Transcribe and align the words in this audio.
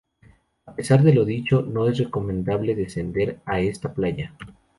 A 0.65 0.73
pesar 0.73 1.03
de 1.03 1.13
lo 1.13 1.25
dicho, 1.25 1.61
no 1.61 1.87
es 1.87 1.99
recomendable 1.99 2.73
descender 2.73 3.39
a 3.45 3.59
esta 3.61 3.93
playa. 3.93 4.33